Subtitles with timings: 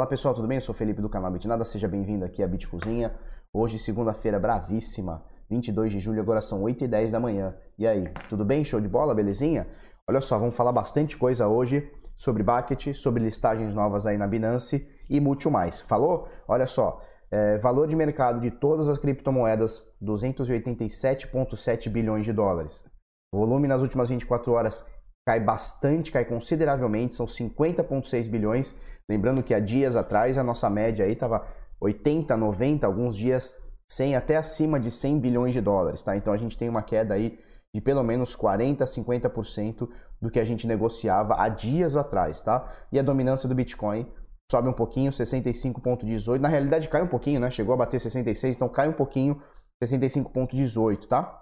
[0.00, 0.56] Fala pessoal, tudo bem?
[0.56, 3.14] Eu sou Felipe do canal Bitnada, seja bem-vindo aqui à Bit Cozinha.
[3.52, 7.54] Hoje, segunda-feira bravíssima, 22 de julho, agora são 8 e 10 da manhã.
[7.78, 8.64] E aí, tudo bem?
[8.64, 9.14] Show de bola?
[9.14, 9.66] Belezinha?
[10.08, 11.86] Olha só, vamos falar bastante coisa hoje
[12.16, 15.82] sobre Bucket, sobre listagens novas aí na Binance e muito mais.
[15.82, 16.26] Falou?
[16.48, 22.86] Olha só, é, valor de mercado de todas as criptomoedas, 287,7 bilhões de dólares.
[23.30, 24.82] volume nas últimas 24 horas
[25.26, 28.74] cai bastante, cai consideravelmente, são 50,6 bilhões.
[29.10, 31.44] Lembrando que há dias atrás a nossa média aí estava
[31.80, 33.52] 80, 90, alguns dias
[33.90, 36.14] 100 até acima de 100 bilhões de dólares, tá?
[36.14, 37.36] Então a gente tem uma queda aí
[37.74, 39.88] de pelo menos 40, 50%
[40.22, 42.72] do que a gente negociava há dias atrás, tá?
[42.92, 44.06] E a dominância do Bitcoin
[44.48, 46.38] sobe um pouquinho, 65.18.
[46.38, 47.50] Na realidade cai um pouquinho, né?
[47.50, 49.36] Chegou a bater 66, então cai um pouquinho,
[49.82, 51.36] 65.18, tá?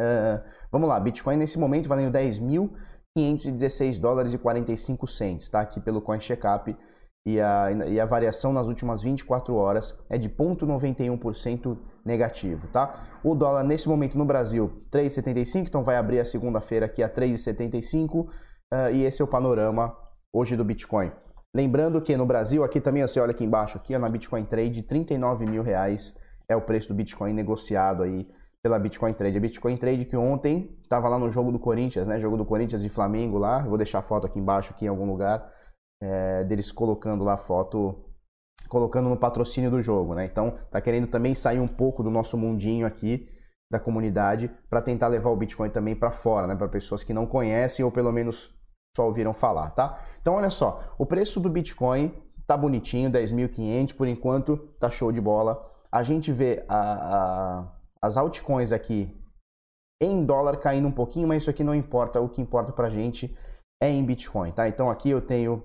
[0.00, 0.40] Uh,
[0.72, 5.60] vamos lá, Bitcoin nesse momento valendo 10.516 dólares e 45 cents, tá?
[5.60, 6.74] Aqui pelo Coin Checkup
[7.26, 13.02] e a, e a variação nas últimas 24 horas é de 0,91% negativo, tá?
[13.22, 18.26] O dólar nesse momento no Brasil 3,75, então vai abrir a segunda-feira aqui a 3,75
[18.26, 18.28] uh,
[18.92, 19.96] e esse é o panorama
[20.30, 21.10] hoje do Bitcoin.
[21.54, 25.46] Lembrando que no Brasil, aqui também você olha aqui embaixo, aqui na Bitcoin Trade, 39
[25.46, 28.28] mil reais é o preço do Bitcoin negociado aí
[28.62, 29.38] pela Bitcoin Trade.
[29.38, 32.18] A Bitcoin Trade que ontem estava lá no jogo do Corinthians, né?
[32.18, 33.60] Jogo do Corinthians e Flamengo lá.
[33.60, 35.48] vou deixar a foto aqui embaixo, aqui em algum lugar
[36.02, 38.04] é, deles colocando lá foto,
[38.68, 40.24] colocando no patrocínio do jogo, né?
[40.24, 43.28] Então, tá querendo também sair um pouco do nosso mundinho aqui
[43.70, 46.54] da comunidade para tentar levar o Bitcoin também para fora, né?
[46.54, 48.54] Para pessoas que não conhecem ou pelo menos
[48.96, 49.98] só ouviram falar, tá?
[50.20, 52.14] Então, olha só, o preço do Bitcoin
[52.46, 55.60] tá bonitinho, 10.500 por enquanto, tá show de bola.
[55.90, 59.16] A gente vê a, a, as altcoins aqui
[60.00, 62.20] em dólar caindo um pouquinho, mas isso aqui não importa.
[62.20, 63.36] O que importa pra gente
[63.82, 64.68] é em Bitcoin, tá?
[64.68, 65.64] Então aqui eu tenho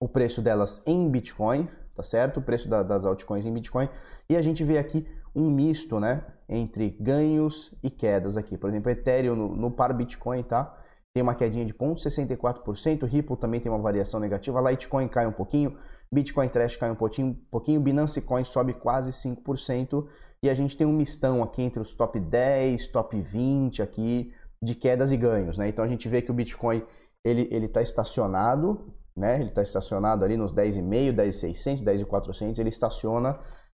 [0.00, 2.38] o preço delas em Bitcoin, tá certo?
[2.38, 3.88] O preço da, das altcoins em Bitcoin.
[4.28, 6.24] E a gente vê aqui um misto, né?
[6.48, 8.56] Entre ganhos e quedas aqui.
[8.56, 10.76] Por exemplo, Ethereum no, no par Bitcoin, tá?
[11.12, 15.76] Tem uma quedinha de 0,64%, Ripple também tem uma variação negativa, Litecoin cai um pouquinho,
[16.10, 20.06] Bitcoin Trash cai um pouquinho, pouquinho Binance Coin sobe quase 5%,
[20.40, 24.76] e a gente tem um mistão aqui entre os top 10, top 20 aqui de
[24.76, 25.68] quedas e ganhos, né?
[25.68, 26.84] Então a gente vê que o Bitcoin
[27.24, 29.38] ele está estacionado, né?
[29.40, 33.38] Ele está estacionado ali nos 10,5, 10,600, 10,400, ele estaciona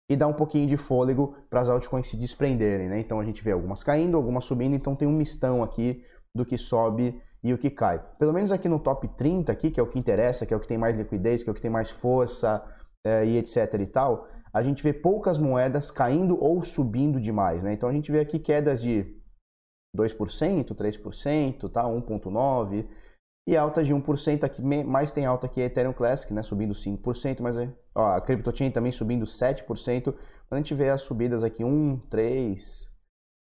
[0.10, 3.00] e dá um pouquinho de fôlego para as altcoins se desprenderem, né?
[3.00, 6.04] Então a gente vê algumas caindo, algumas subindo, então tem um mistão aqui
[6.36, 8.02] do que sobe e o que cai.
[8.20, 10.60] Pelo menos aqui no top 30 aqui, que é o que interessa, que é o
[10.60, 12.64] que tem mais liquidez, que é o que tem mais força
[13.06, 17.74] é, e etc e tal, a gente vê poucas moedas caindo ou subindo demais, né?
[17.74, 19.18] Então a gente vê aqui quedas de
[19.96, 21.84] 2%, 3%, tá?
[21.84, 22.88] 1.9%,
[23.54, 27.42] e alta de 1%, aqui mais tem alta que a Ethereum Classic, né, subindo 5%,
[27.42, 27.58] mas
[27.96, 29.66] ó, a CryptoChain também subindo 7%.
[30.04, 30.16] Quando
[30.52, 32.88] a gente vê as subidas aqui 1, 3,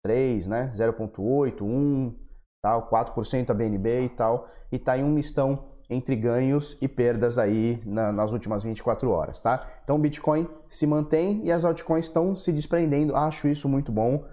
[0.03, 2.15] 3, né, 0.8, 1,
[2.63, 7.37] tal, 4% a BNB e tal, e tá em um mistão entre ganhos e perdas
[7.37, 9.67] aí na, nas últimas 24 horas, tá?
[9.83, 13.15] Então o Bitcoin se mantém e as altcoins estão se desprendendo.
[13.15, 14.25] Acho isso muito bom.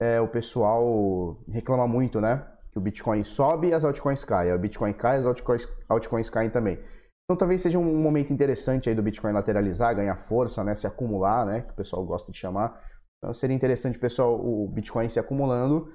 [0.00, 2.46] É, o pessoal reclama muito, né?
[2.70, 4.52] Que o Bitcoin sobe e as altcoins caem.
[4.52, 6.78] O Bitcoin cai, as altcoins, altcoins caem também.
[7.24, 11.46] Então talvez seja um momento interessante aí do Bitcoin lateralizar, ganhar força, né, se acumular,
[11.46, 12.80] né, que o pessoal gosta de chamar.
[13.18, 15.92] Então seria interessante, pessoal, o Bitcoin se acumulando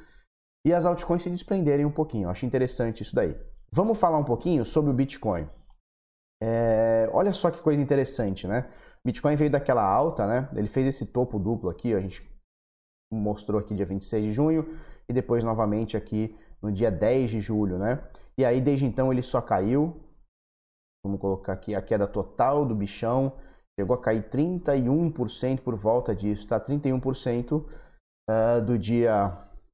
[0.66, 2.25] e as altcoins se desprenderem um pouquinho.
[2.25, 3.35] Eu acho interessante isso daí.
[3.72, 5.50] Vamos falar um pouquinho sobre o Bitcoin.
[6.41, 8.69] É, olha só que coisa interessante, né?
[9.03, 10.50] Bitcoin veio daquela alta, né?
[10.56, 12.24] Ele fez esse topo duplo aqui, a gente
[13.14, 14.68] mostrou aqui dia 26 de junho
[15.08, 16.35] e depois novamente aqui
[16.66, 18.03] no dia 10 de julho, né?
[18.38, 20.02] E aí desde então ele só caiu.
[21.06, 23.38] Vamos colocar aqui a queda total do bichão.
[23.80, 26.59] Chegou a cair 31% por volta disso, tá?
[26.59, 27.70] 31% uh,
[28.28, 29.31] ah, do dia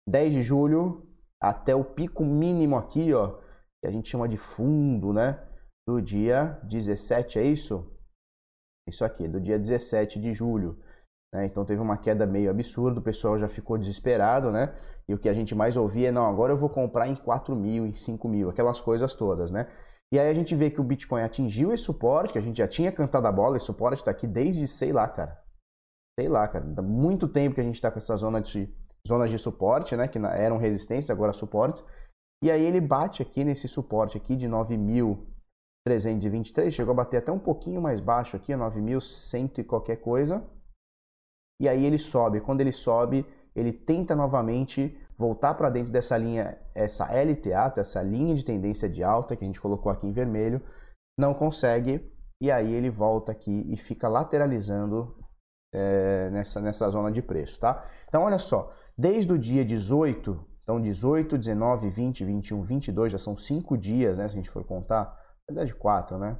[0.09, 1.07] 10 de julho
[1.41, 3.39] até o pico mínimo aqui, ó,
[3.81, 5.39] que a gente chama de fundo, né?
[5.87, 7.89] Do dia 17, é isso?
[8.87, 10.77] Isso aqui, do dia 17 de julho.
[11.33, 11.45] Né?
[11.45, 14.73] Então teve uma queda meio absurda, o pessoal já ficou desesperado, né?
[15.07, 17.55] E o que a gente mais ouvia é, não, agora eu vou comprar em 4
[17.55, 19.67] mil, em 5 mil, aquelas coisas todas, né?
[20.13, 22.67] E aí a gente vê que o Bitcoin atingiu esse suporte, que a gente já
[22.67, 25.41] tinha cantado a bola, esse suporte está aqui desde, sei lá, cara.
[26.19, 26.65] Sei lá, cara.
[26.77, 28.69] Há muito tempo que a gente está com essa zona de,
[29.07, 30.09] zonas de suporte, né?
[30.09, 31.85] Que eram resistências, agora suportes.
[32.43, 37.39] E aí ele bate aqui nesse suporte aqui de 9.323, chegou a bater até um
[37.39, 40.43] pouquinho mais baixo aqui, 9.100 e qualquer coisa.
[41.61, 42.41] E aí ele sobe.
[42.41, 43.23] Quando ele sobe,
[43.55, 49.03] ele tenta novamente voltar para dentro dessa linha, essa LTA, essa linha de tendência de
[49.03, 50.59] alta que a gente colocou aqui em vermelho,
[51.19, 52.11] não consegue
[52.41, 55.15] e aí ele volta aqui e fica lateralizando
[55.71, 57.85] é, nessa, nessa zona de preço, tá?
[58.07, 63.37] Então, olha só, desde o dia 18, então 18, 19, 20, 21, 22, já são
[63.37, 65.15] cinco dias, né, se a gente for contar,
[65.47, 66.35] na verdade quatro, né?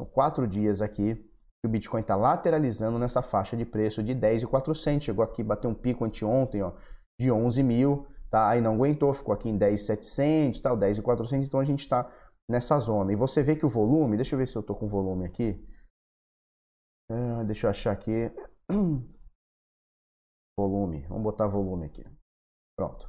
[0.00, 1.28] São quatro dias aqui
[1.66, 5.74] que o Bitcoin está lateralizando nessa faixa de preço de 10,400, chegou aqui, bateu um
[5.74, 6.72] pico anteontem, ó,
[7.20, 8.50] de 11 mil, tá?
[8.50, 12.10] Aí não aguentou, ficou aqui em 10,700, tal, 10,400, então a gente está
[12.48, 13.12] nessa zona.
[13.12, 15.60] E você vê que o volume, deixa eu ver se eu estou com volume aqui,
[17.10, 18.32] ah, deixa eu achar aqui.
[20.58, 21.02] Volume.
[21.08, 22.02] Vamos botar volume aqui.
[22.76, 23.08] Pronto.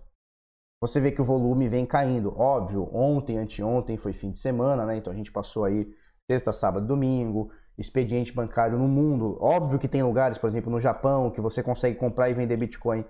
[0.82, 2.38] Você vê que o volume vem caindo.
[2.38, 4.98] Óbvio, ontem, anteontem foi fim de semana, né?
[4.98, 5.92] Então a gente passou aí
[6.30, 9.38] sexta, sábado, domingo, expediente bancário no mundo.
[9.40, 13.06] Óbvio que tem lugares, por exemplo, no Japão, que você consegue comprar e vender Bitcoin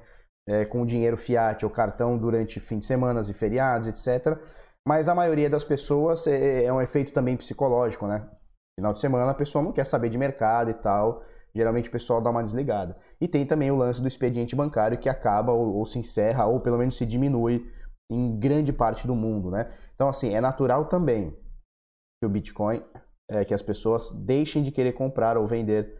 [0.48, 4.38] é, com dinheiro fiat ou cartão durante fim de semana e feriados, etc.
[4.88, 8.30] Mas a maioria das pessoas é, é um efeito também psicológico, né?
[8.80, 11.24] Final de semana a pessoa não quer saber de mercado e tal.
[11.56, 12.98] Geralmente o pessoal dá uma desligada.
[13.20, 16.60] E tem também o lance do expediente bancário que acaba ou, ou se encerra ou
[16.60, 17.66] pelo menos se diminui
[18.10, 19.72] em grande parte do mundo, né?
[19.96, 21.32] Então assim, é natural também
[22.22, 22.84] que o Bitcoin,
[23.30, 25.96] é, que as pessoas deixem de querer comprar ou vender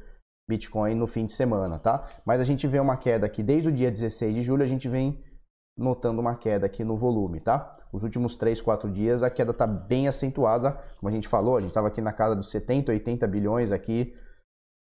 [0.50, 2.06] Bitcoin no fim de semana, tá?
[2.26, 4.88] Mas a gente vê uma queda aqui desde o dia 16 de julho, a gente
[4.88, 5.22] vem
[5.78, 7.76] notando uma queda aqui no volume, tá?
[7.92, 11.62] Os últimos 3, 4 dias a queda está bem acentuada, como a gente falou, a
[11.62, 14.16] gente estava aqui na casa dos 70, 80 bilhões aqui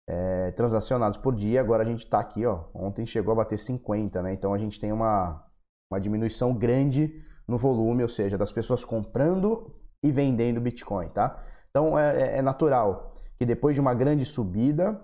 [0.09, 4.21] é, transacionados por dia, agora a gente está aqui, ó, ontem chegou a bater 50,
[4.21, 4.33] né?
[4.33, 5.45] Então a gente tem uma,
[5.91, 11.43] uma diminuição grande no volume, ou seja, das pessoas comprando e vendendo Bitcoin, tá?
[11.77, 14.99] Então é, é, é natural que depois de uma grande subida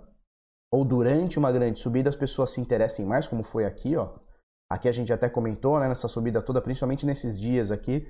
[0.73, 4.09] ou durante uma grande subida as pessoas se interessem mais, como foi aqui, ó,
[4.71, 8.09] Aqui a gente até comentou, né, nessa subida toda, principalmente nesses dias aqui,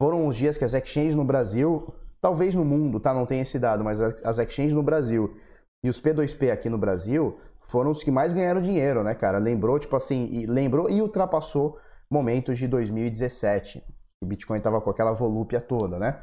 [0.00, 3.58] foram os dias que as exchanges no Brasil, talvez no mundo, tá, não tem esse
[3.58, 5.36] dado, mas as exchanges no Brasil
[5.84, 9.38] e os P2P aqui no Brasil foram os que mais ganharam dinheiro, né, cara?
[9.38, 11.76] Lembrou, tipo assim, e lembrou e ultrapassou
[12.08, 13.82] momentos de 2017.
[14.22, 16.22] O Bitcoin tava com aquela volúpia toda, né?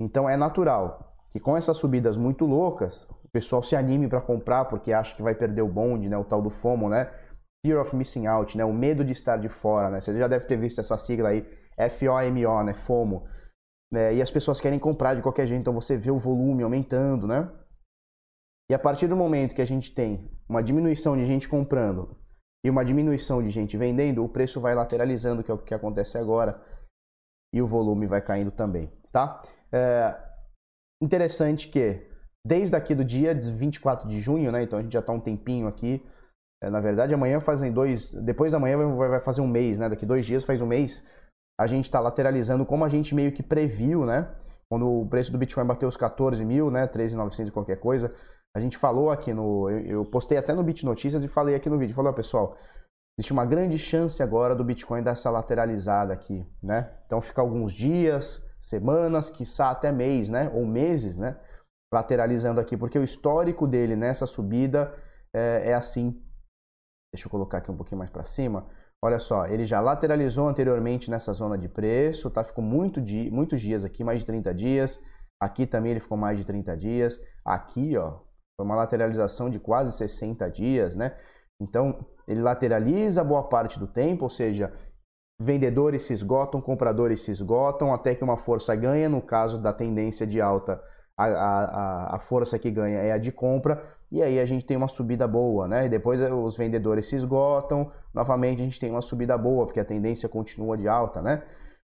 [0.00, 4.66] Então é natural que com essas subidas muito loucas, o pessoal se anime para comprar
[4.66, 7.10] porque acha que vai perder o bonde, né, o tal do FOMO, né?
[7.64, 8.64] Fear of Missing Out, né?
[8.64, 10.00] O medo de estar de fora, né?
[10.00, 11.48] Você já deve ter visto essa sigla aí,
[11.78, 12.74] F-O-M-O, né?
[12.74, 13.26] FOMO.
[13.90, 14.16] Né?
[14.16, 17.50] E as pessoas querem comprar de qualquer jeito, então você vê o volume aumentando, né?
[18.70, 22.16] E a partir do momento que a gente tem uma diminuição de gente comprando
[22.64, 26.18] e uma diminuição de gente vendendo, o preço vai lateralizando, que é o que acontece
[26.18, 26.60] agora,
[27.54, 29.40] e o volume vai caindo também, tá?
[29.70, 30.31] É
[31.02, 32.06] interessante que
[32.46, 34.62] desde aqui do dia 24 de junho, né?
[34.62, 36.02] Então a gente já está um tempinho aqui,
[36.62, 38.12] é, na verdade, amanhã fazem dois.
[38.12, 39.88] Depois da manhã vai fazer um mês, né?
[39.88, 41.04] Daqui dois dias faz um mês.
[41.60, 44.32] A gente está lateralizando como a gente meio que previu, né?
[44.70, 46.86] Quando o preço do Bitcoin bateu os 14 mil, né?
[46.86, 48.14] 13.900 e qualquer coisa.
[48.56, 49.68] A gente falou aqui no.
[49.70, 51.96] Eu, postei até no Bit Notícias e falei aqui no vídeo.
[51.96, 52.56] Falei, ó, pessoal,
[53.18, 56.92] existe uma grande chance agora do Bitcoin dar essa lateralizada aqui, né?
[57.06, 60.50] Então fica alguns dias, semanas, quiçá até mês, né?
[60.54, 61.38] Ou meses, né?
[61.92, 64.94] Lateralizando aqui, porque o histórico dele nessa subida
[65.34, 66.22] é, é assim
[67.14, 68.66] Deixa eu colocar aqui um pouquinho mais para cima.
[69.04, 72.42] Olha só, ele já lateralizou anteriormente nessa zona de preço, tá?
[72.42, 75.02] Ficou muito di muitos dias aqui, mais de 30 dias.
[75.38, 77.20] Aqui também ele ficou mais de 30 dias.
[77.44, 78.20] Aqui, ó,
[78.56, 81.14] foi uma lateralização de quase 60 dias, né?
[81.60, 84.72] Então, ele lateraliza boa parte do tempo, ou seja,
[85.42, 89.08] vendedores se esgotam, compradores se esgotam, até que uma força ganha.
[89.08, 90.80] No caso da tendência de alta,
[91.16, 93.82] a, a, a força que ganha é a de compra
[94.12, 95.86] e aí a gente tem uma subida boa, né?
[95.86, 99.80] E depois eh, os vendedores se esgotam, novamente a gente tem uma subida boa, porque
[99.80, 101.42] a tendência continua de alta, né?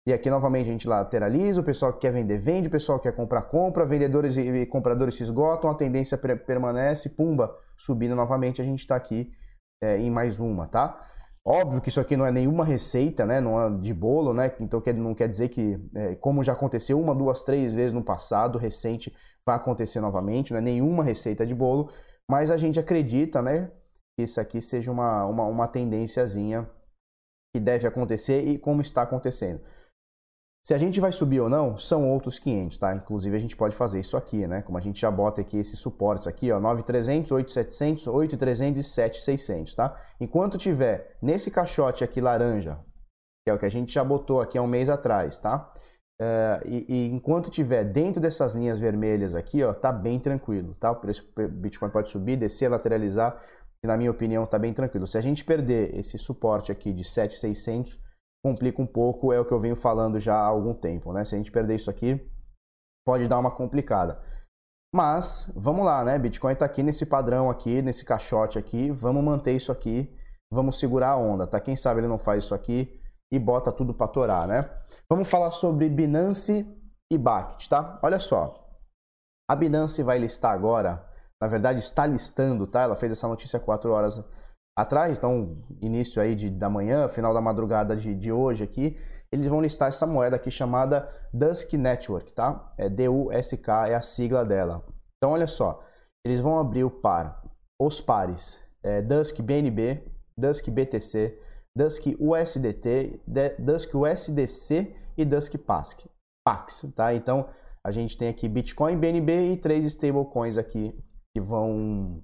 [0.09, 3.03] E aqui novamente a gente lateraliza, o pessoal que quer vender vende, o pessoal que
[3.03, 8.65] quer comprar compra, vendedores e compradores se esgotam, a tendência permanece, pumba, subindo novamente, a
[8.65, 9.31] gente está aqui
[9.83, 10.99] é, em mais uma, tá?
[11.49, 13.41] Óbvio que isso aqui não é nenhuma receita, né?
[13.41, 14.53] Não é de bolo, né?
[14.59, 18.59] Então não quer dizer que, é, como já aconteceu uma, duas, três vezes no passado,
[18.59, 19.15] recente,
[19.47, 21.89] vai acontecer novamente, não é nenhuma receita de bolo,
[22.29, 23.71] mas a gente acredita, né,
[24.19, 26.69] que isso aqui seja uma, uma, uma tendênciazinha
[27.55, 29.61] que deve acontecer e como está acontecendo.
[30.67, 32.93] Se a gente vai subir ou não, são outros 500, tá?
[32.93, 34.63] Inclusive a gente pode fazer isso aqui, né?
[34.63, 39.75] Como a gente já bota aqui esses suportes aqui, ó, 9300, 8700, 8300 e 7600,
[39.77, 39.97] tá?
[40.21, 42.81] Enquanto tiver nesse caixote aqui laranja,
[43.45, 45.73] que é o que a gente já botou aqui há um mês atrás, tá?
[46.21, 50.91] Uh, e, e, enquanto tiver dentro dessas linhas vermelhas aqui, ó, tá bem tranquilo, tá?
[50.91, 53.41] O preço Bitcoin pode subir, descer, lateralizar,
[53.85, 55.07] e na minha opinião tá bem tranquilo.
[55.07, 58.05] Se a gente perder esse suporte aqui de 7,600,
[58.47, 61.25] complica um pouco, é o que eu venho falando já há algum tempo, né?
[61.25, 62.25] Se a gente perder isso aqui,
[63.05, 64.23] pode dar uma complicada.
[64.95, 66.17] Mas, vamos lá, né?
[66.17, 68.89] Bitcoin está aqui nesse padrão aqui, nesse caixote aqui.
[68.93, 70.17] Vamos manter isso aqui.
[70.53, 71.59] Vamos segurar a onda, tá?
[71.59, 73.01] Quem sabe ele não faz isso aqui
[73.33, 74.71] e bota tudo para torar, né?
[75.11, 76.65] Vamos falar sobre Binance
[77.13, 77.97] e Bakkt, tá?
[78.01, 78.65] Olha só.
[79.51, 81.05] A Binance vai listar agora,
[81.43, 82.83] na verdade está listando, tá?
[82.83, 84.25] Ela fez essa notícia 4 horas
[84.77, 88.97] atrás, então início aí de, da manhã, final da madrugada de, de hoje aqui,
[89.33, 92.73] eles vão listar essa moeda aqui chamada Dusk Network, tá?
[92.77, 94.85] É D-U-S-K, é a sigla dela.
[95.17, 95.83] Então olha só,
[96.25, 97.43] eles vão abrir o par,
[97.81, 100.05] os pares, é, Dusk BNB,
[100.39, 101.39] Dusk BTC,
[101.77, 103.23] Dusk USDT,
[103.59, 106.07] Dusk USDC e Dusk PAX,
[106.45, 107.15] PAX, tá?
[107.15, 107.49] Então
[107.85, 110.95] a gente tem aqui Bitcoin, BNB e três stablecoins aqui
[111.35, 112.23] que vão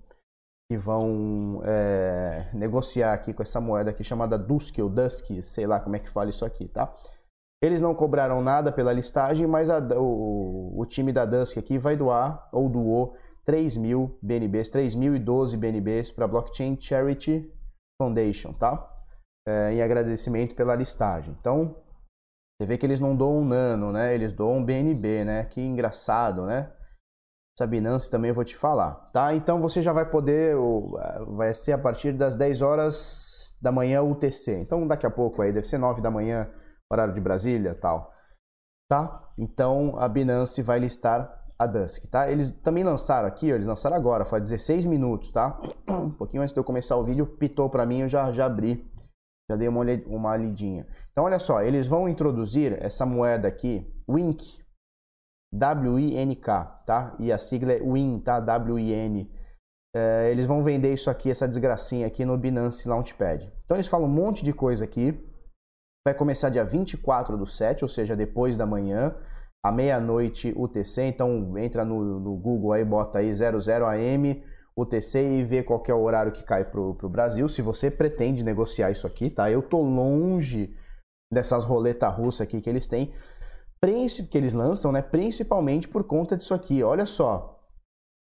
[0.73, 5.79] que vão é, negociar aqui com essa moeda aqui chamada Dusk ou Dusk, sei lá
[5.79, 6.91] como é que fala isso aqui, tá?
[7.62, 11.95] Eles não cobraram nada pela listagem, mas a, o, o, time da Dusk aqui vai
[11.95, 13.14] doar ou doou
[13.45, 17.52] 3 mil BNBs, 3.012 BNBs para Blockchain Charity
[18.00, 18.88] Foundation, tá?
[19.47, 21.37] É, em agradecimento pela listagem.
[21.38, 21.76] Então,
[22.59, 24.14] você vê que eles não doam um nano, né?
[24.14, 25.45] Eles doam um BNB, né?
[25.45, 26.73] Que engraçado, né?
[27.56, 29.35] Essa Binance também eu vou te falar, tá?
[29.35, 30.56] Então você já vai poder,
[31.37, 34.59] vai ser a partir das 10 horas da manhã UTC.
[34.59, 36.49] Então daqui a pouco aí, deve ser 9 da manhã,
[36.90, 38.11] horário de Brasília tal.
[38.88, 39.30] Tá?
[39.38, 42.30] Então a Binance vai listar a Dusk, tá?
[42.30, 45.61] Eles também lançaram aqui, eles lançaram agora, foi 16 minutos, tá?
[45.88, 48.90] Um pouquinho antes de eu começar o vídeo, pitou para mim, eu já, já abri,
[49.49, 50.87] já dei uma, uma lidinha.
[51.12, 54.62] Então olha só, eles vão introduzir essa moeda aqui, Wink,
[55.52, 57.14] W-I-N-K, tá?
[57.18, 58.40] E a sigla é WIN, tá?
[58.40, 59.30] W-I-N.
[59.94, 63.52] É, eles vão vender isso aqui, essa desgracinha aqui no Binance Launchpad.
[63.64, 65.12] Então eles falam um monte de coisa aqui.
[66.06, 69.14] Vai começar dia 24 do 7, ou seja, depois da manhã,
[69.64, 71.02] à meia-noite UTC.
[71.02, 74.42] Então entra no, no, Google aí, bota aí 00AM
[74.75, 77.47] UTC e vê qual é o horário que cai pro, pro Brasil.
[77.47, 79.50] Se você pretende negociar isso aqui, tá?
[79.50, 80.75] Eu tô longe
[81.30, 83.12] dessas roletas russas aqui que eles têm
[84.30, 86.84] que eles lançam, né, principalmente por conta disso aqui.
[86.84, 87.60] Olha só,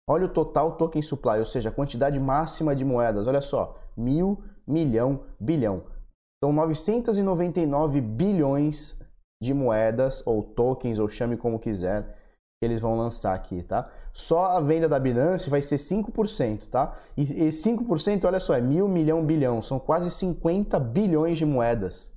[0.08, 3.28] olha o total token supply, ou seja, a quantidade máxima de moedas.
[3.28, 5.84] Olha só, mil, milhão, bilhão.
[6.44, 9.00] São 999 bilhões
[9.42, 12.16] de moedas ou tokens, ou chame como quiser,
[12.62, 13.90] que eles vão lançar aqui, tá?
[14.14, 16.96] Só a venda da Binance vai ser 5%, tá?
[17.18, 19.62] E, e 5%, olha só, é mil, milhão, bilhão.
[19.64, 22.14] São quase 50 bilhões de moedas.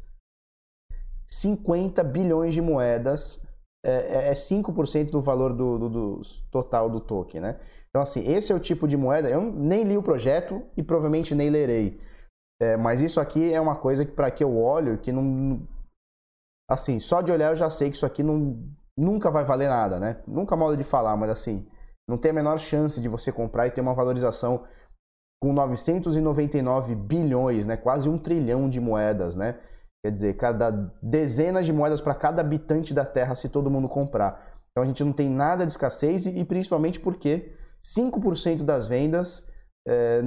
[1.32, 3.40] 50 bilhões de moedas,
[3.82, 7.58] é, é 5% é do valor do, do, do, total do token, né?
[7.88, 9.30] Então, assim, esse é o tipo de moeda.
[9.30, 11.98] Eu nem li o projeto e provavelmente nem lerei.
[12.60, 15.66] É, mas isso aqui é uma coisa que, para que eu olho, que não.
[16.70, 18.62] Assim, só de olhar eu já sei que isso aqui não,
[18.96, 20.22] nunca vai valer nada, né?
[20.26, 21.66] Nunca modo de falar, mas assim,
[22.08, 24.64] não tem a menor chance de você comprar e ter uma valorização
[25.42, 27.76] com 999 bilhões, né?
[27.76, 29.58] Quase um trilhão de moedas, né?
[30.04, 34.52] Quer dizer, cada dezenas de moedas para cada habitante da Terra se todo mundo comprar.
[34.71, 37.54] Então a gente não tem nada de escassez e, principalmente porque
[37.85, 39.47] 5% das vendas
[39.87, 40.23] é,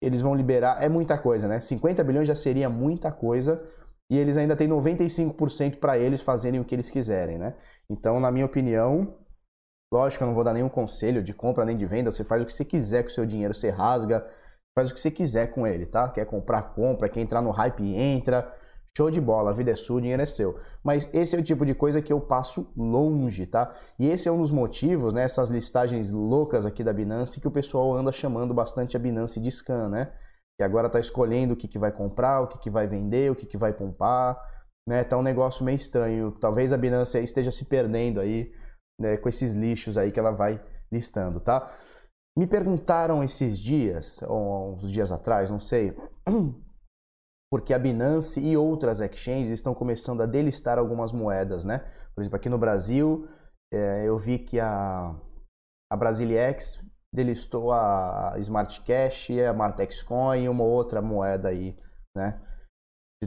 [0.00, 1.60] eles vão liberar, é muita coisa, né?
[1.60, 3.64] 50 bilhões já seria muita coisa
[4.10, 7.54] e eles ainda têm 95% para eles fazerem o que eles quiserem, né?
[7.90, 9.16] Então, na minha opinião,
[9.92, 12.46] lógico, eu não vou dar nenhum conselho de compra nem de venda, você faz o
[12.46, 14.26] que você quiser com o seu dinheiro, você rasga,
[14.76, 16.08] faz o que você quiser com ele, tá?
[16.08, 18.52] Quer comprar, compra, quer entrar no hype, entra.
[18.94, 20.60] Show de bola, a vida é sua, o dinheiro é seu.
[20.84, 23.72] Mas esse é o tipo de coisa que eu passo longe, tá?
[23.98, 25.22] E esse é um dos motivos, né?
[25.22, 29.50] Essas listagens loucas aqui da Binance que o pessoal anda chamando bastante a Binance de
[29.50, 30.12] scan, né?
[30.58, 33.34] Que agora tá escolhendo o que, que vai comprar, o que, que vai vender, o
[33.34, 34.38] que, que vai pompar,
[34.86, 35.02] né?
[35.04, 36.30] Tá um negócio meio estranho.
[36.32, 38.52] Talvez a Binance esteja se perdendo aí,
[39.00, 39.16] né?
[39.16, 41.72] Com esses lixos aí que ela vai listando, tá?
[42.38, 45.96] Me perguntaram esses dias, ou uns dias atrás, não sei
[47.52, 51.80] porque a Binance e outras exchanges estão começando a delistar algumas moedas, né?
[52.14, 53.28] Por exemplo, aqui no Brasil,
[53.70, 55.14] é, eu vi que a,
[55.92, 56.82] a Brasiliex
[57.14, 61.78] delistou a Smart Cash, a Martex Coin e uma outra moeda aí,
[62.16, 62.40] né?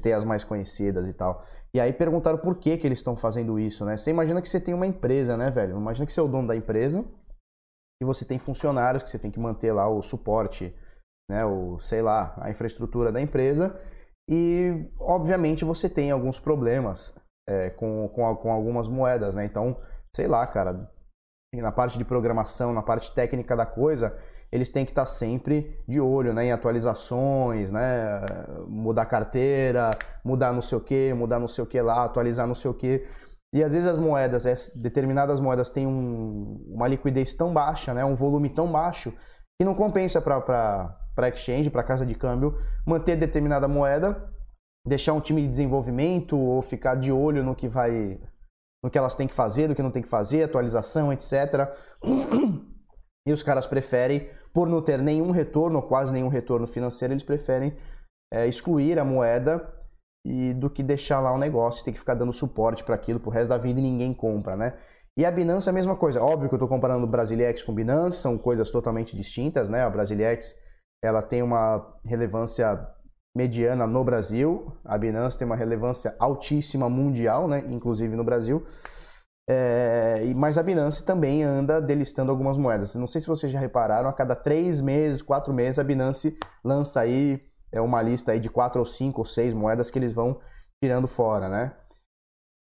[0.01, 1.46] Tem as mais conhecidas e tal.
[1.72, 3.96] E aí perguntaram por que, que eles estão fazendo isso, né?
[3.96, 5.77] Você imagina que você tem uma empresa, né, velho?
[5.77, 7.05] Imagina que você é o dono da empresa
[8.01, 10.75] e você tem funcionários que você tem que manter lá o suporte,
[11.29, 11.46] né?
[11.46, 13.79] O, sei lá, a infraestrutura da empresa
[14.29, 17.15] e, obviamente, você tem alguns problemas
[17.48, 19.46] é, com, com, com algumas moedas, né?
[19.46, 19.77] Então,
[20.15, 20.89] sei lá, cara,
[21.53, 24.17] na parte de programação, na parte técnica da coisa,
[24.51, 28.22] eles têm que estar sempre de olho né, em atualizações, né,
[28.67, 29.91] mudar carteira,
[30.24, 32.74] mudar não sei o que, mudar não sei o que lá, atualizar não sei o
[32.74, 33.05] que.
[33.53, 38.15] E às vezes as moedas, determinadas moedas têm um, uma liquidez tão baixa, né, um
[38.15, 39.13] volume tão baixo,
[39.60, 44.29] que não compensa para exchange, para casa de câmbio, manter determinada moeda,
[44.86, 48.19] deixar um time de desenvolvimento ou ficar de olho no que vai
[48.84, 51.74] no que elas têm que fazer, do que não tem que fazer, atualização, etc.
[53.27, 57.24] E os caras preferem, por não ter nenhum retorno, ou quase nenhum retorno financeiro, eles
[57.24, 57.75] preferem
[58.31, 59.74] é, excluir a moeda
[60.24, 63.31] e do que deixar lá o negócio, ter que ficar dando suporte para aquilo pro
[63.31, 64.77] resto da vida e ninguém compra, né?
[65.17, 66.22] E a Binance é a mesma coisa.
[66.22, 69.81] Óbvio que eu estou comparando o Brasilex com Binance, são coisas totalmente distintas, né?
[69.81, 70.55] A Brasilex,
[71.05, 72.88] ela tem uma relevância
[73.35, 77.63] mediana no Brasil, a Binance tem uma relevância altíssima mundial, né?
[77.69, 78.65] Inclusive no Brasil.
[79.47, 82.95] É, mas a Binance também anda delistando algumas moedas.
[82.95, 87.01] Não sei se vocês já repararam, a cada três meses, quatro meses, a Binance lança
[87.01, 90.39] aí é uma lista aí de quatro ou cinco ou seis moedas que eles vão
[90.81, 91.74] tirando fora, né?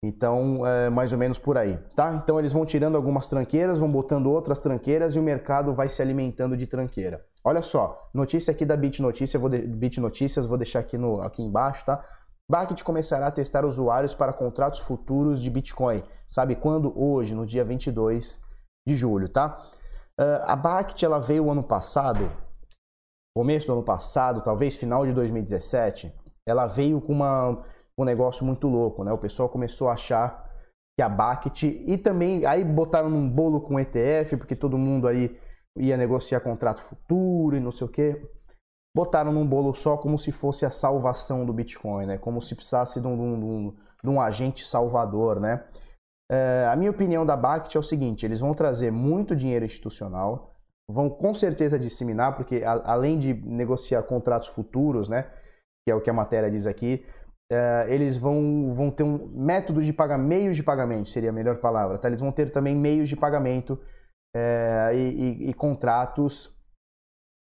[0.03, 2.13] Então, é mais ou menos por aí, tá?
[2.13, 6.01] Então eles vão tirando algumas tranqueiras, vão botando outras tranqueiras e o mercado vai se
[6.01, 7.23] alimentando de tranqueira.
[7.43, 9.59] Olha só, notícia aqui da Bit Notícia, vou de...
[9.59, 11.21] Bit Notícias, vou deixar aqui, no...
[11.21, 12.03] aqui embaixo, tá?
[12.51, 16.03] Bakkt começará a testar usuários para contratos futuros de Bitcoin.
[16.27, 16.93] Sabe quando?
[16.99, 18.41] Hoje, no dia 22
[18.85, 19.55] de julho, tá?
[20.19, 22.29] Uh, a Bakkt ela veio ano passado,
[23.35, 26.13] começo do ano passado, talvez final de 2017,
[26.45, 27.63] ela veio com uma,
[27.97, 29.13] um negócio muito louco, né?
[29.13, 30.51] O pessoal começou a achar
[30.97, 35.39] que a Bakkt e também aí botaram num bolo com ETF, porque todo mundo aí
[35.77, 38.21] ia negociar contrato futuro e não sei o quê
[38.95, 42.17] botaram num bolo só como se fosse a salvação do Bitcoin, né?
[42.17, 45.63] Como se precisasse de um, de um, de um agente salvador, né?
[46.29, 50.55] É, a minha opinião da BACT é o seguinte: eles vão trazer muito dinheiro institucional,
[50.89, 55.29] vão com certeza disseminar, porque a, além de negociar contratos futuros, né?
[55.85, 57.05] Que é o que a matéria diz aqui,
[57.51, 61.57] é, eles vão, vão ter um método de pagamento, meios de pagamento seria a melhor
[61.57, 62.07] palavra, tá?
[62.07, 63.79] Eles vão ter também meios de pagamento
[64.35, 66.55] é, e, e, e contratos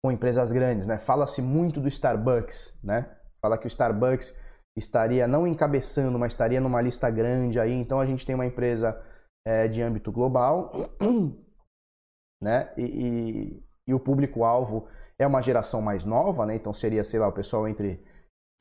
[0.04, 0.98] com empresas grandes, né?
[0.98, 3.18] Fala-se muito do Starbucks, né?
[3.42, 4.39] Fala que o Starbucks
[4.78, 7.74] estaria não encabeçando, mas estaria numa lista grande aí.
[7.74, 9.02] Então a gente tem uma empresa
[9.46, 10.72] é, de âmbito global,
[12.42, 12.74] né?
[12.78, 14.88] E, e, e o público-alvo
[15.18, 16.56] é uma geração mais nova, né?
[16.56, 18.02] Então seria, sei lá, o pessoal entre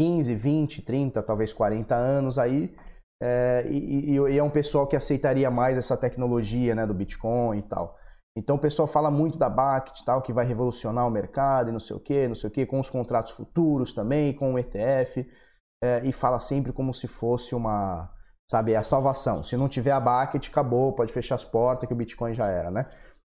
[0.00, 2.74] 15, 20, 30, talvez 40 anos aí.
[3.20, 6.85] É, e, e, é um pessoal que aceitaria mais essa tecnologia, né?
[6.85, 7.96] Do Bitcoin e tal.
[8.36, 11.80] Então o pessoal fala muito da BACT, tal, que vai revolucionar o mercado e não
[11.80, 15.28] sei o que, não sei o que, com os contratos futuros também, com o ETF,
[15.82, 18.12] é, e fala sempre como se fosse uma,
[18.50, 19.42] sabe, a salvação.
[19.42, 22.70] Se não tiver a BACT, acabou, pode fechar as portas que o Bitcoin já era,
[22.70, 22.88] né?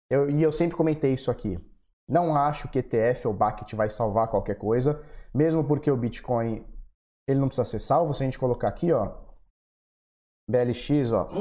[0.10, 1.58] Eu, e eu sempre comentei isso aqui.
[2.08, 5.02] Não acho que ETF ou BACT vai salvar qualquer coisa,
[5.34, 6.66] mesmo porque o Bitcoin
[7.28, 8.14] ele não precisa ser salvo.
[8.14, 9.14] Se a gente colocar aqui, ó,
[10.50, 11.30] BLX, ó,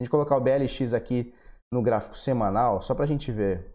[0.00, 1.34] a gente colocar o BLX aqui
[1.72, 3.72] no gráfico semanal, só para a gente ver.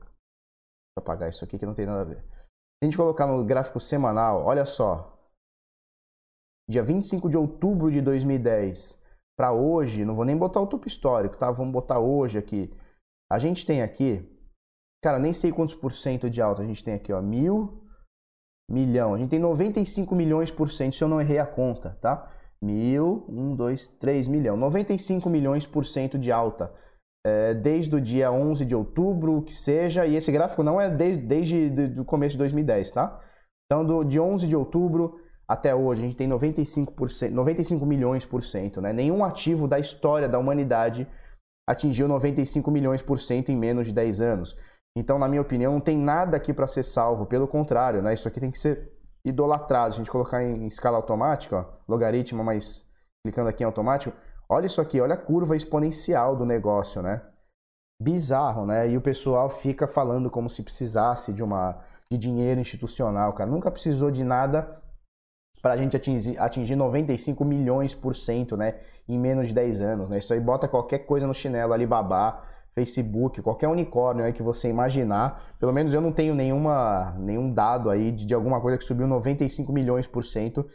[0.97, 2.17] Vou apagar isso aqui que não tem nada a ver.
[2.17, 5.15] Se a gente colocar no gráfico semanal, olha só.
[6.67, 9.01] Dia 25 de outubro de 2010
[9.37, 11.51] para hoje, não vou nem botar o topo histórico, tá?
[11.51, 12.73] Vamos botar hoje aqui.
[13.31, 14.27] A gente tem aqui,
[15.03, 17.85] cara, nem sei quantos por cento de alta a gente tem aqui, ó, mil,
[18.69, 19.13] milhão.
[19.13, 22.31] A gente tem 95 milhões por cento, se eu não errei a conta, tá?
[22.65, 24.57] Mil, um, dois, três milhão.
[24.57, 26.73] 95 milhões por cento de alta.
[27.25, 31.17] É, desde o dia 11 de outubro, que seja, e esse gráfico não é de,
[31.17, 33.19] desde o começo de 2010, tá?
[33.65, 38.43] Então, do, de 11 de outubro até hoje, a gente tem 95%, 95 milhões por
[38.43, 38.93] cento, né?
[38.93, 41.07] Nenhum ativo da história da humanidade
[41.67, 44.55] atingiu 95 milhões por cento em menos de 10 anos.
[44.97, 48.13] Então, na minha opinião, não tem nada aqui para ser salvo, pelo contrário, né?
[48.13, 48.94] Isso aqui tem que ser
[49.25, 49.93] idolatrado.
[49.93, 52.89] Se a gente colocar em escala automática, ó, logaritmo, mas
[53.25, 54.15] clicando aqui em automático,
[54.47, 57.21] olha isso aqui, olha a curva exponencial do negócio, né?
[58.01, 58.89] Bizarro, né?
[58.89, 63.49] E o pessoal fica falando como se precisasse de uma de dinheiro institucional, cara.
[63.49, 64.79] Nunca precisou de nada
[65.61, 68.79] para a gente atingir, atingir 95 milhões por cento, né?
[69.09, 70.19] Em menos de 10 anos, né?
[70.19, 72.43] Isso aí bota qualquer coisa no chinelo, Alibaba,
[72.75, 75.41] Facebook, qualquer unicórnio aí que você imaginar.
[75.57, 79.07] Pelo menos eu não tenho nenhuma, nenhum dado aí de, de alguma coisa que subiu
[79.07, 80.65] 95 milhões por cento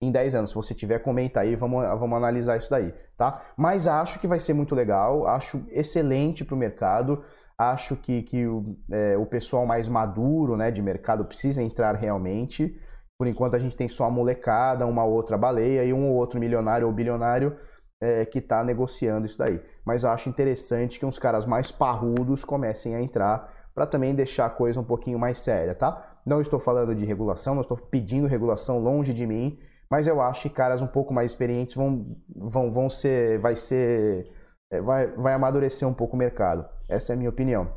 [0.00, 0.50] em 10 anos.
[0.50, 3.42] Se você tiver, comenta aí, vamos, vamos analisar isso daí, tá?
[3.56, 7.24] Mas acho que vai ser muito legal, acho excelente para o mercado,
[7.58, 12.78] acho que, que o, é, o pessoal mais maduro né, de mercado precisa entrar realmente.
[13.18, 16.38] Por enquanto a gente tem só a molecada, uma outra baleia e um ou outro
[16.38, 17.56] milionário ou bilionário
[18.00, 19.60] é, que está negociando isso daí.
[19.84, 24.50] Mas acho interessante que uns caras mais parrudos comecem a entrar para também deixar a
[24.50, 26.18] coisa um pouquinho mais séria, tá?
[26.26, 29.58] Não estou falando de regulação, não estou pedindo regulação longe de mim,
[29.90, 34.30] mas eu acho que caras um pouco mais experientes vão, vão, vão ser, vai ser,
[34.70, 36.68] é, vai, vai amadurecer um pouco o mercado.
[36.88, 37.72] Essa é a minha opinião.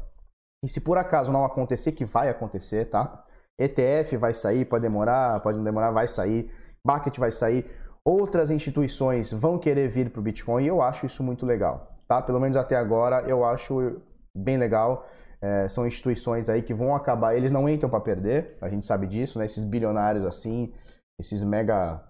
[0.64, 3.26] E se por acaso não acontecer, que vai acontecer, tá?
[3.60, 6.52] ETF vai sair, pode demorar, pode não demorar, vai sair.
[6.86, 7.70] Bucket vai sair.
[8.06, 12.20] Outras instituições vão querer vir para o Bitcoin e eu acho isso muito legal, tá?
[12.22, 14.02] Pelo menos até agora eu acho
[14.36, 15.08] bem legal.
[15.40, 19.08] É, são instituições aí que vão acabar, eles não entram para perder, a gente sabe
[19.08, 19.46] disso, né?
[19.46, 20.72] Esses bilionários assim,
[21.20, 22.04] esses mega,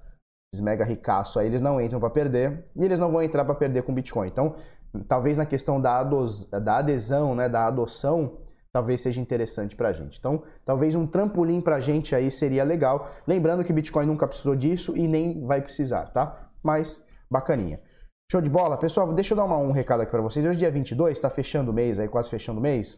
[0.53, 3.55] esses mega ricaços aí, eles não entram para perder e eles não vão entrar para
[3.55, 4.27] perder com Bitcoin.
[4.27, 4.55] Então,
[5.07, 8.37] talvez na questão da, da adesão, né, da adoção,
[8.73, 10.17] talvez seja interessante para a gente.
[10.17, 13.09] Então, talvez um trampolim para a gente aí seria legal.
[13.27, 16.49] Lembrando que Bitcoin nunca precisou disso e nem vai precisar, tá?
[16.63, 17.81] Mas bacaninha.
[18.31, 18.77] Show de bola?
[18.77, 20.45] Pessoal, deixa eu dar uma, um recado aqui para vocês.
[20.45, 22.97] Hoje, dia 22, está fechando o mês, aí quase fechando o mês.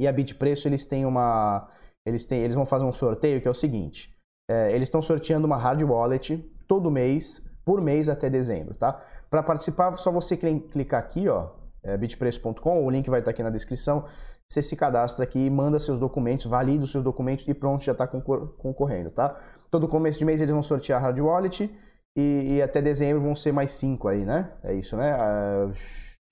[0.00, 1.68] E a Bitpreço, eles têm uma...
[2.06, 4.16] Eles, têm, eles vão fazer um sorteio que é o seguinte.
[4.48, 9.02] É, eles estão sorteando uma hard wallet todo mês, por mês até dezembro, tá?
[9.28, 11.50] Para participar, só você clicar aqui, ó,
[11.82, 14.04] é, bitpreço.com, o link vai estar aqui na descrição.
[14.50, 18.06] Você se cadastra aqui, manda seus documentos, valida os seus documentos e pronto, já está
[18.06, 19.36] concorrendo, tá?
[19.70, 21.70] Todo começo de mês eles vão sortear a hard wallet
[22.16, 24.52] e, e, até dezembro vão ser mais cinco aí, né?
[24.62, 25.14] É isso, né?
[25.16, 25.72] Uh,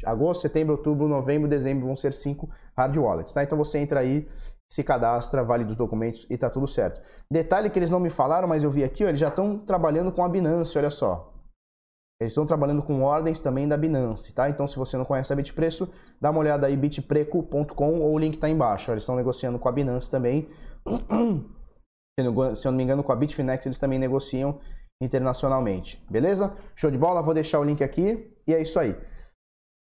[0.07, 3.43] agosto, setembro, outubro, novembro, dezembro vão ser cinco hard wallets, tá?
[3.43, 4.29] Então você entra aí,
[4.73, 7.03] se cadastra, valida os documentos e tá tudo certo.
[7.31, 10.13] Detalhe que eles não me falaram, mas eu vi aqui, ó, eles já estão trabalhando
[10.13, 11.34] com a Binance, olha só.
[12.25, 14.49] Eles estão trabalhando com ordens também da Binance, tá?
[14.49, 18.35] Então, se você não conhece a Bitpreço, dá uma olhada aí, bitpreco.com ou o link
[18.35, 18.91] está embaixo.
[18.91, 20.49] Eles estão negociando com a Binance também.
[22.17, 24.61] Se eu não me engano, com a Bitfinex eles também negociam
[25.03, 26.01] internacionalmente.
[26.09, 26.55] Beleza?
[26.77, 27.21] Show de bola?
[27.23, 28.97] Vou deixar o link aqui e é isso aí.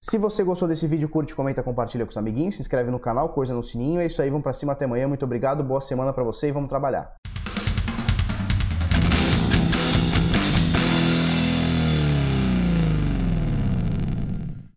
[0.03, 3.29] Se você gostou desse vídeo, curte, comenta, compartilha com os amiguinhos, se inscreve no canal,
[3.29, 4.01] coisa no sininho.
[4.01, 5.07] É isso aí, vamos para cima até amanhã.
[5.07, 7.15] Muito obrigado, boa semana para você e vamos trabalhar.